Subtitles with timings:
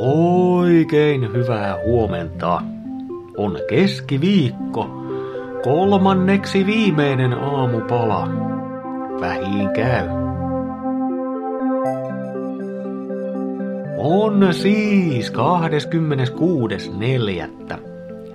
[0.00, 2.62] Oikein hyvää huomenta.
[3.36, 4.86] On keskiviikko,
[5.64, 8.28] kolmanneksi viimeinen aamupala.
[9.20, 10.08] Vähiin käy.
[13.98, 17.78] On siis 26.4.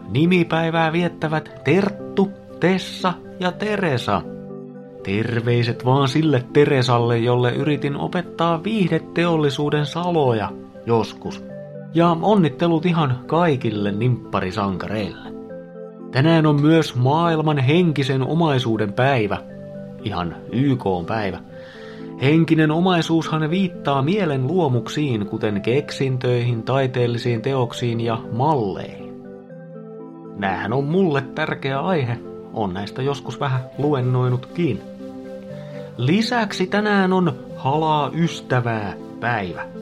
[0.09, 4.21] Nimipäivää viettävät Terttu, Tessa ja Teresa.
[5.03, 10.51] Terveiset vaan sille Teresalle, jolle yritin opettaa viihdeteollisuuden saloja
[10.85, 11.48] joskus.
[11.93, 15.33] Ja onnittelut ihan kaikille nimpparisankareille.
[16.11, 19.37] Tänään on myös maailman henkisen omaisuuden päivä.
[20.03, 21.39] Ihan YK on päivä.
[22.21, 29.23] Henkinen omaisuushan viittaa mielen luomuksiin, kuten keksintöihin, taiteellisiin teoksiin ja malleihin.
[30.37, 32.17] Nämähän on mulle tärkeä aihe.
[32.53, 34.81] On näistä joskus vähän luennoinutkin.
[35.97, 39.78] Lisäksi tänään on halaa ystävää päivä.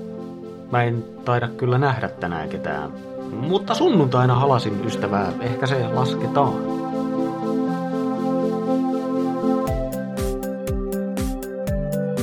[0.72, 2.92] Mä en taida kyllä nähdä tänään ketään,
[3.32, 6.54] mutta sunnuntaina halasin ystävää, ehkä se lasketaan.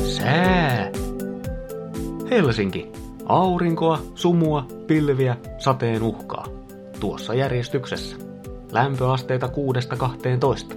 [0.05, 0.91] Sää.
[2.31, 2.93] Helsinki.
[3.27, 6.47] Aurinkoa, sumua, pilviä, sateen uhkaa.
[7.01, 8.17] Tuossa järjestyksessä.
[8.73, 9.49] Lämpöasteita
[10.73, 10.77] 6-12.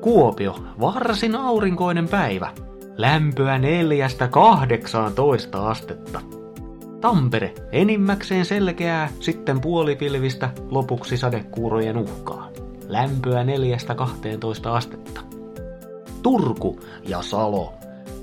[0.00, 0.56] Kuopio.
[0.80, 2.52] Varsin aurinkoinen päivä.
[2.96, 3.60] Lämpöä 4-18
[5.56, 6.20] astetta.
[7.00, 7.54] Tampere.
[7.72, 12.48] Enimmäkseen selkeää, sitten puolipilvistä, lopuksi sadekuurojen uhkaa.
[12.88, 13.46] Lämpöä 4-12
[14.68, 15.20] astetta.
[16.22, 17.72] Turku ja Salo.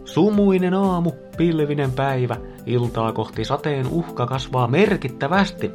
[0.05, 5.71] Sumuinen aamu, pilvinen päivä, iltaa kohti sateen uhka kasvaa merkittävästi.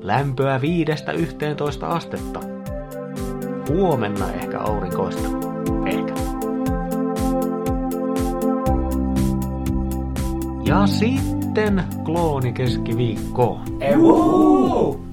[0.00, 0.62] Lämpöä 5-11
[1.84, 2.40] astetta.
[3.68, 5.28] Huomenna ehkä aurinkoista.
[5.86, 6.14] Ehkä.
[10.64, 11.35] Ja sitten
[12.04, 13.58] klooni keskiviikko.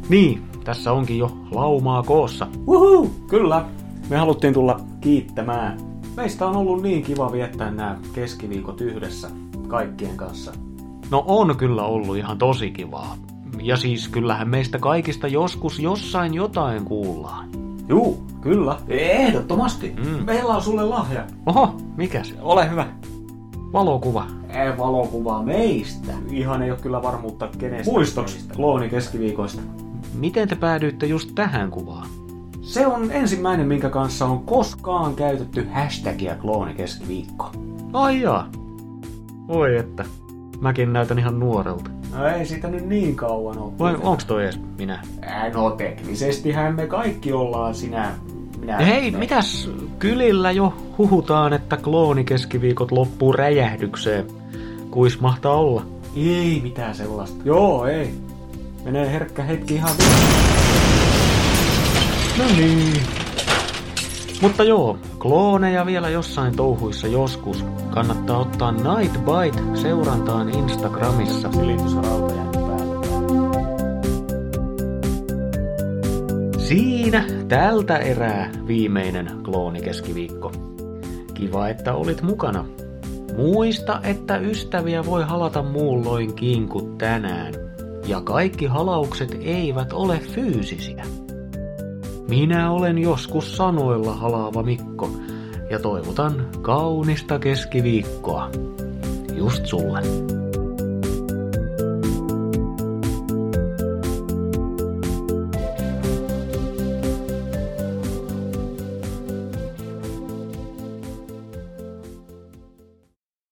[0.10, 2.48] Niin, tässä onkin jo laumaa koossa.
[2.68, 3.12] Uhu!
[3.28, 3.66] Kyllä.
[4.10, 5.78] Me haluttiin tulla kiittämään.
[6.18, 9.30] Meistä on ollut niin kiva viettää nämä keskiviikot yhdessä
[9.68, 10.52] kaikkien kanssa.
[11.12, 13.16] No on kyllä ollut ihan tosi kivaa.
[13.62, 17.50] Ja siis kyllähän meistä kaikista joskus jossain jotain kuullaan.
[17.90, 18.78] Juu, kyllä.
[18.88, 19.96] Ehdottomasti.
[20.06, 20.26] Mm.
[20.26, 21.24] Meillä on sulle lahja.
[21.46, 22.34] Oho, mikäs?
[22.42, 22.88] Ole hyvä.
[23.74, 24.26] Valokuva.
[24.50, 26.12] Ee, valokuva meistä.
[26.30, 27.92] Ihan ei ole kyllä varmuutta kenestä.
[27.92, 29.62] Muistoksi klooni keskiviikoista.
[30.14, 32.08] Miten te päädyitte just tähän kuvaan?
[32.62, 37.52] Se on ensimmäinen, minkä kanssa on koskaan käytetty hashtagia klooni keskiviikko.
[37.94, 38.48] Ai jaa.
[39.48, 40.06] Voi että.
[40.62, 41.90] Mäkin näytän ihan nuorelta.
[42.16, 43.74] No ei sitä nyt niin kauan ole.
[43.80, 45.02] Vai onks toi edes minä?
[45.22, 48.12] Ää, No teknisestihän me kaikki ollaan sinä...
[48.64, 49.18] Minä, hei, me.
[49.18, 49.70] mitäs
[50.00, 54.26] kylillä jo huhutaan, että kloonikeskiviikot loppuu räjähdykseen?
[54.92, 55.86] Kuis mahtaa olla?
[56.16, 57.42] Ei mitään sellaista.
[57.46, 58.14] Joo, ei.
[58.84, 59.92] Menee herkkä hetki ihan
[62.38, 63.02] No niin.
[64.42, 67.66] Mutta joo, klooneja vielä jossain touhuissa joskus.
[67.90, 71.52] Kannattaa ottaa Nightbite seurantaan Instagramissa.
[71.52, 72.53] Silitysrauta
[76.68, 80.52] Siinä tältä erää viimeinen kloonikeskiviikko.
[81.34, 82.66] Kiva, että olit mukana.
[83.38, 87.54] Muista, että ystäviä voi halata muulloinkin kuin tänään.
[88.08, 91.06] Ja kaikki halaukset eivät ole fyysisiä.
[92.30, 95.10] Minä olen joskus sanoilla halaava Mikko
[95.70, 98.50] ja toivotan kaunista keskiviikkoa.
[99.36, 100.02] Just sulle.